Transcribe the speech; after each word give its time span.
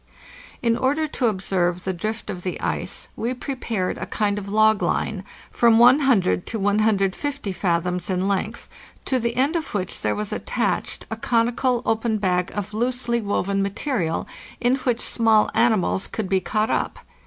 In 0.63 0.75
order 0.75 1.07
to 1.09 1.27
observe 1.27 1.83
the 1.83 1.93
drift 1.93 2.31
of 2.31 2.41
the 2.41 2.59
ice 2.59 3.09
we 3.15 3.35
prepared 3.35 3.99
a 3.99 4.07
kind 4.07 4.39
of 4.39 4.49
log 4.51 4.81
line, 4.81 5.23
from 5.51 5.77
100 5.77 6.47
to 6.47 6.57
150 6.59 7.51
fathoms 7.51 8.09
in 8.09 8.27
length, 8.27 8.67
to 9.05 9.19
the 9.19 9.35
end 9.35 9.55
of 9.55 9.75
which 9.75 10.01
there 10.01 10.15
was 10.15 10.33
attached 10.33 11.05
a 11.11 11.15
conical 11.15 11.83
open 11.85 12.17
bag 12.17 12.51
of 12.55 12.73
loosely 12.73 13.21
woven 13.21 13.61
material, 13.61 14.27
in 14.59 14.75
which 14.77 15.01
small 15.01 15.51
animals 15.53 16.07
could 16.07 16.27
be 16.27 16.39
caught 16.39 16.71
up. 16.71 16.97